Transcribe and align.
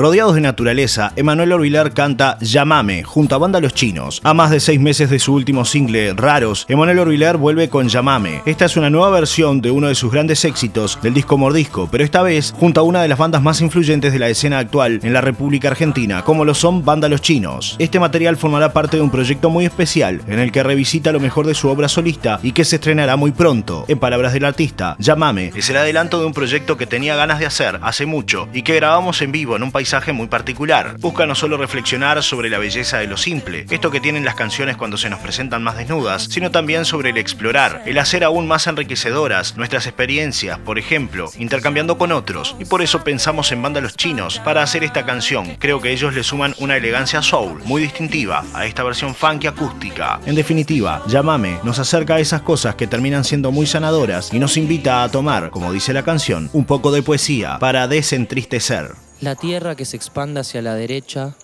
Rodeados 0.00 0.34
de 0.34 0.40
naturaleza, 0.40 1.12
Emanuel 1.14 1.52
Orbilar 1.52 1.92
canta 1.92 2.38
Llamame 2.40 3.02
junto 3.02 3.34
a 3.34 3.38
Banda 3.38 3.60
Los 3.60 3.74
Chinos. 3.74 4.22
A 4.24 4.32
más 4.32 4.50
de 4.50 4.58
seis 4.58 4.80
meses 4.80 5.10
de 5.10 5.18
su 5.18 5.34
último 5.34 5.66
single, 5.66 6.14
Raros, 6.14 6.64
Emanuel 6.70 7.00
Orbilar 7.00 7.36
vuelve 7.36 7.68
con 7.68 7.86
Llamame. 7.86 8.40
Esta 8.46 8.64
es 8.64 8.78
una 8.78 8.88
nueva 8.88 9.10
versión 9.10 9.60
de 9.60 9.70
uno 9.70 9.88
de 9.88 9.94
sus 9.94 10.10
grandes 10.10 10.46
éxitos 10.46 10.98
del 11.02 11.12
disco 11.12 11.36
Mordisco, 11.36 11.86
pero 11.92 12.02
esta 12.02 12.22
vez 12.22 12.54
junto 12.58 12.80
a 12.80 12.82
una 12.82 13.02
de 13.02 13.08
las 13.08 13.18
bandas 13.18 13.42
más 13.42 13.60
influyentes 13.60 14.14
de 14.14 14.18
la 14.18 14.30
escena 14.30 14.58
actual 14.58 15.00
en 15.02 15.12
la 15.12 15.20
República 15.20 15.68
Argentina, 15.68 16.22
como 16.22 16.46
lo 16.46 16.54
son 16.54 16.82
Banda 16.82 17.10
Los 17.10 17.20
Chinos. 17.20 17.76
Este 17.78 18.00
material 18.00 18.38
formará 18.38 18.72
parte 18.72 18.96
de 18.96 19.02
un 19.02 19.10
proyecto 19.10 19.50
muy 19.50 19.66
especial 19.66 20.22
en 20.28 20.38
el 20.38 20.50
que 20.50 20.62
revisita 20.62 21.12
lo 21.12 21.20
mejor 21.20 21.46
de 21.46 21.54
su 21.54 21.68
obra 21.68 21.88
solista 21.88 22.40
y 22.42 22.52
que 22.52 22.64
se 22.64 22.76
estrenará 22.76 23.16
muy 23.16 23.32
pronto. 23.32 23.84
En 23.86 23.98
palabras 23.98 24.32
del 24.32 24.46
artista, 24.46 24.96
Llamame 24.98 25.52
es 25.54 25.68
el 25.68 25.76
adelanto 25.76 26.18
de 26.20 26.24
un 26.24 26.32
proyecto 26.32 26.78
que 26.78 26.86
tenía 26.86 27.16
ganas 27.16 27.38
de 27.38 27.44
hacer 27.44 27.78
hace 27.82 28.06
mucho 28.06 28.48
y 28.54 28.62
que 28.62 28.76
grabamos 28.76 29.20
en 29.20 29.32
vivo 29.32 29.56
en 29.56 29.62
un 29.62 29.72
paisaje 29.90 30.12
muy 30.12 30.28
particular. 30.28 30.94
Busca 31.00 31.26
no 31.26 31.34
solo 31.34 31.56
reflexionar 31.56 32.22
sobre 32.22 32.48
la 32.48 32.58
belleza 32.58 32.98
de 32.98 33.08
lo 33.08 33.16
simple, 33.16 33.66
esto 33.70 33.90
que 33.90 33.98
tienen 33.98 34.24
las 34.24 34.36
canciones 34.36 34.76
cuando 34.76 34.96
se 34.96 35.10
nos 35.10 35.18
presentan 35.18 35.64
más 35.64 35.76
desnudas, 35.76 36.28
sino 36.30 36.52
también 36.52 36.84
sobre 36.84 37.10
el 37.10 37.18
explorar, 37.18 37.82
el 37.86 37.98
hacer 37.98 38.22
aún 38.22 38.46
más 38.46 38.68
enriquecedoras 38.68 39.56
nuestras 39.56 39.88
experiencias, 39.88 40.60
por 40.60 40.78
ejemplo, 40.78 41.28
intercambiando 41.40 41.98
con 41.98 42.12
otros. 42.12 42.54
Y 42.60 42.66
por 42.66 42.82
eso 42.82 43.02
pensamos 43.02 43.50
en 43.50 43.62
Banda 43.62 43.80
Los 43.80 43.96
Chinos 43.96 44.38
para 44.44 44.62
hacer 44.62 44.84
esta 44.84 45.04
canción. 45.04 45.56
Creo 45.58 45.80
que 45.80 45.90
ellos 45.90 46.14
le 46.14 46.22
suman 46.22 46.54
una 46.60 46.76
elegancia 46.76 47.20
soul 47.20 47.60
muy 47.64 47.82
distintiva 47.82 48.44
a 48.54 48.66
esta 48.66 48.84
versión 48.84 49.12
funky 49.12 49.48
acústica. 49.48 50.20
En 50.24 50.36
definitiva, 50.36 51.02
Llámame 51.08 51.58
nos 51.64 51.80
acerca 51.80 52.14
a 52.14 52.20
esas 52.20 52.42
cosas 52.42 52.76
que 52.76 52.86
terminan 52.86 53.24
siendo 53.24 53.50
muy 53.50 53.66
sanadoras 53.66 54.32
y 54.32 54.38
nos 54.38 54.56
invita 54.56 55.02
a 55.02 55.08
tomar, 55.08 55.50
como 55.50 55.72
dice 55.72 55.92
la 55.92 56.04
canción, 56.04 56.48
un 56.52 56.64
poco 56.64 56.92
de 56.92 57.02
poesía 57.02 57.58
para 57.58 57.88
desentristecer. 57.88 59.09
La 59.20 59.34
tierra 59.34 59.76
que 59.76 59.84
se 59.84 59.98
expande 59.98 60.40
hacia 60.40 60.62
la 60.62 60.74
derecha 60.74 61.36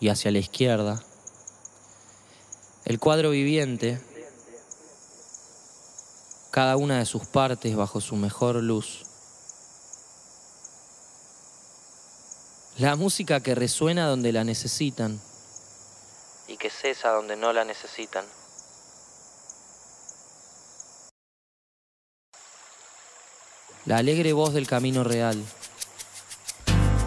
y 0.00 0.08
hacia 0.08 0.32
la 0.32 0.38
izquierda. 0.38 1.00
El 2.84 2.98
cuadro 2.98 3.30
viviente, 3.30 4.00
cada 6.50 6.76
una 6.76 6.98
de 6.98 7.06
sus 7.06 7.24
partes 7.24 7.76
bajo 7.76 8.00
su 8.00 8.16
mejor 8.16 8.56
luz. 8.56 9.04
La 12.78 12.96
música 12.96 13.38
que 13.38 13.54
resuena 13.54 14.08
donde 14.08 14.32
la 14.32 14.42
necesitan 14.42 15.20
y 16.48 16.56
que 16.56 16.70
cesa 16.70 17.10
donde 17.10 17.36
no 17.36 17.52
la 17.52 17.64
necesitan. 17.64 18.24
La 23.84 23.98
alegre 23.98 24.32
voz 24.32 24.52
del 24.52 24.66
camino 24.66 25.04
real 25.04 25.40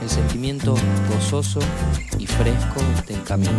el 0.02 0.10
sentimiento 0.10 0.76
gozoso 1.10 1.60
y 2.18 2.26
fresco 2.26 2.82
del 3.08 3.24
camino. 3.24 3.52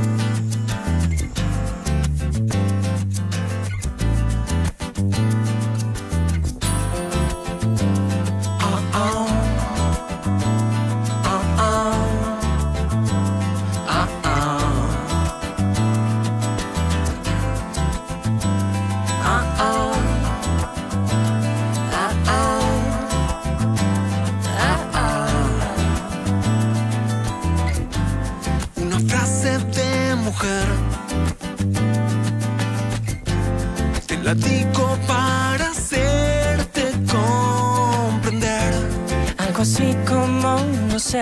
Si 41.10 41.16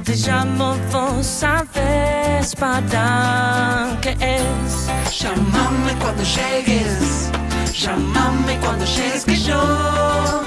te 0.00 0.14
llamo, 0.14 0.76
vos 0.92 1.26
sabes 1.26 2.54
para 2.54 3.96
qué 4.02 4.10
es. 4.10 4.88
Llámame 5.20 5.94
cuando 5.98 6.22
llegues. 6.22 7.30
Llámame 7.72 8.58
cuando 8.60 8.84
llegues 8.84 9.24
que 9.24 9.36
yo. 9.36 10.44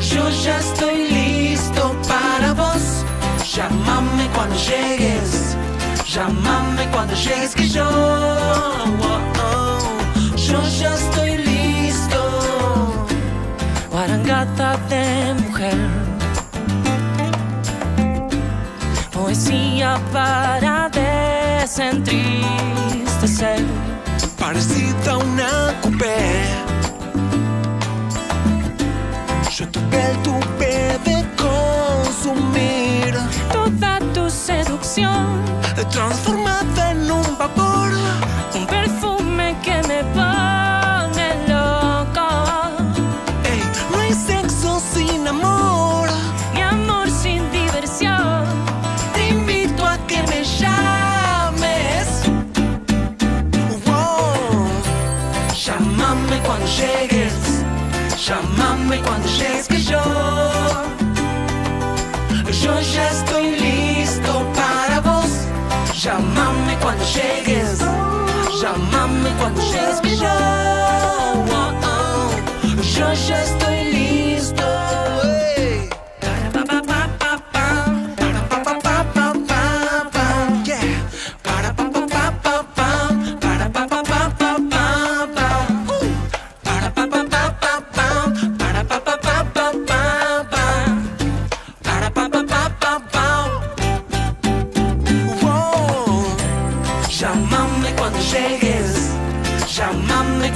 Yo 0.00 0.28
ya 0.30 0.58
estoy 0.58 1.12
listo 1.12 1.94
para 2.08 2.54
vos. 2.54 3.04
Llámame 3.54 4.26
cuando 4.34 4.56
llegues. 4.56 5.56
Llámame 6.12 6.88
cuando 6.90 7.14
llegues 7.14 7.54
que 7.54 7.68
yo 7.68 8.27
Guarangata 14.56 14.78
de 14.88 15.34
mujer, 15.34 15.76
poesía 19.12 20.00
para 20.12 20.88
desentristecer. 20.88 23.64
Parecida 24.38 25.12
a 25.12 25.18
una 25.18 25.74
coupé, 25.82 26.46
Llámame 56.28 56.46
cuando 56.46 56.66
llegues. 56.66 57.32
Llámame 58.26 59.00
cuando 59.00 59.26
llegues 59.28 59.66
que 59.66 59.80
yo. 59.80 60.02
Yo 62.62 62.80
ya 62.80 63.08
estoy 63.08 63.56
listo 63.56 64.46
para 64.54 65.00
vos. 65.00 65.30
Llámame 66.02 66.76
cuando 66.82 67.02
llegues. 67.04 67.78
Llámame 68.60 69.30
cuando 69.38 69.62
llegues 69.62 70.00
que 70.02 70.16
yo. 70.18 70.28
Oh, 71.50 71.72
oh. 71.82 72.30
Yo 72.82 73.14
ya 73.14 73.42
estoy 73.42 73.57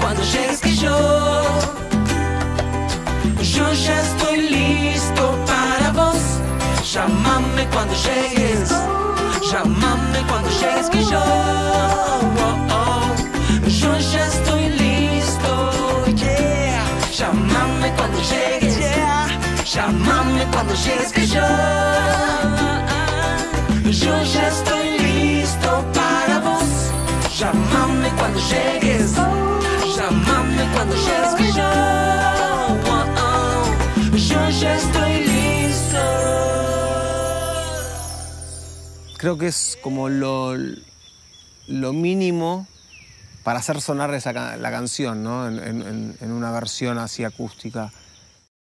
cuando 0.00 0.22
llegues 0.22 0.60
que 0.60 0.74
yo, 0.74 0.96
yo 3.42 3.72
ya 3.72 4.00
estoy 4.00 4.38
listo 4.48 5.38
para 5.46 5.90
vos. 5.92 6.22
Llámame 6.92 7.66
cuando 7.72 7.94
llegues, 7.94 8.70
llámame 9.50 10.20
cuando 10.28 10.50
llegues 10.60 10.88
que 10.90 11.02
yo, 11.04 11.22
yo 13.80 13.98
ya 14.12 14.26
estoy 14.26 14.68
listo, 14.84 15.70
yeah. 16.16 16.84
Llámame 17.18 17.88
cuando 17.96 18.18
llegues, 18.30 18.78
yeah. 18.78 19.26
llámame 19.74 20.44
cuando 20.52 20.74
llegues 20.74 21.12
que 21.12 21.26
yo, 21.26 21.48
yo 23.90 24.22
ya 24.34 24.48
estoy 24.48 24.98
listo 24.98 25.84
para 25.94 26.38
vos. 26.40 26.70
Llámame 27.38 28.08
cuando 28.18 28.38
llegues, 28.38 29.01
Creo 39.22 39.38
que 39.38 39.46
es 39.46 39.78
como 39.80 40.08
lo, 40.08 40.56
lo 41.68 41.92
mínimo 41.92 42.66
para 43.44 43.60
hacer 43.60 43.80
sonar 43.80 44.12
esa, 44.14 44.32
la 44.56 44.70
canción, 44.72 45.22
¿no? 45.22 45.46
En- 45.46 46.16
en 46.20 46.32
una 46.32 46.50
versión 46.50 46.98
así 46.98 47.22
acústica. 47.22 47.92